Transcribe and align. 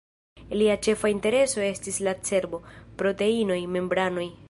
Lia 0.61 0.77
ĉefa 0.87 1.11
intereso 1.15 1.63
estis 1.67 2.01
la 2.09 2.17
cerbo, 2.31 2.63
proteinoj, 3.03 3.63
membranoj. 3.77 4.31